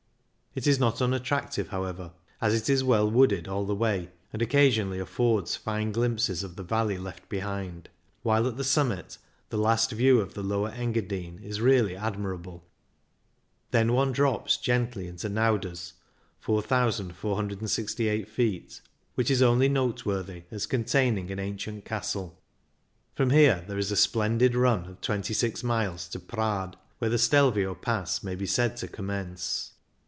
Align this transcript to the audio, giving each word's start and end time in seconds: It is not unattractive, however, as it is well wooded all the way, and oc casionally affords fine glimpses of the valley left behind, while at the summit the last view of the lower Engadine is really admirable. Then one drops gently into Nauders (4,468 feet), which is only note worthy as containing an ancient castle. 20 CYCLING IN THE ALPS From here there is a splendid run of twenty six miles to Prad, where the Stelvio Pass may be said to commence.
It 0.53 0.67
is 0.67 0.81
not 0.81 1.01
unattractive, 1.01 1.69
however, 1.69 2.11
as 2.41 2.53
it 2.53 2.69
is 2.69 2.83
well 2.83 3.09
wooded 3.09 3.47
all 3.47 3.63
the 3.65 3.73
way, 3.73 4.09
and 4.33 4.43
oc 4.43 4.49
casionally 4.49 4.99
affords 4.99 5.55
fine 5.55 5.93
glimpses 5.93 6.43
of 6.43 6.57
the 6.57 6.61
valley 6.63 6.97
left 6.97 7.29
behind, 7.29 7.87
while 8.21 8.45
at 8.45 8.57
the 8.57 8.63
summit 8.65 9.17
the 9.47 9.57
last 9.57 9.91
view 9.93 10.19
of 10.19 10.33
the 10.33 10.43
lower 10.43 10.67
Engadine 10.69 11.39
is 11.41 11.61
really 11.61 11.95
admirable. 11.95 12.65
Then 13.69 13.93
one 13.93 14.11
drops 14.11 14.57
gently 14.57 15.07
into 15.07 15.29
Nauders 15.29 15.93
(4,468 16.41 18.27
feet), 18.27 18.81
which 19.15 19.31
is 19.31 19.41
only 19.41 19.69
note 19.69 20.05
worthy 20.05 20.43
as 20.51 20.65
containing 20.65 21.31
an 21.31 21.39
ancient 21.39 21.85
castle. 21.85 22.37
20 23.15 23.15
CYCLING 23.15 23.15
IN 23.15 23.15
THE 23.15 23.15
ALPS 23.15 23.15
From 23.15 23.39
here 23.63 23.67
there 23.69 23.79
is 23.79 23.91
a 23.93 23.95
splendid 23.95 24.55
run 24.55 24.83
of 24.87 24.99
twenty 24.99 25.33
six 25.33 25.63
miles 25.63 26.09
to 26.09 26.19
Prad, 26.19 26.75
where 26.99 27.09
the 27.09 27.17
Stelvio 27.17 27.73
Pass 27.73 28.21
may 28.21 28.35
be 28.35 28.45
said 28.45 28.75
to 28.75 28.89
commence. 28.89 29.69